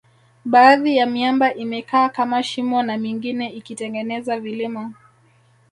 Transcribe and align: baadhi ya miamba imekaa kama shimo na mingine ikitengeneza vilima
baadhi 0.45 0.97
ya 0.97 1.05
miamba 1.05 1.53
imekaa 1.53 2.09
kama 2.09 2.43
shimo 2.43 2.83
na 2.83 2.97
mingine 2.97 3.49
ikitengeneza 3.53 4.39
vilima 4.39 4.93